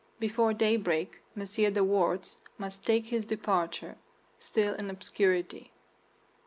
[0.19, 1.45] Before daybreak M.
[1.45, 3.97] de Wardes must take his departure,
[4.39, 5.71] still in obscurity.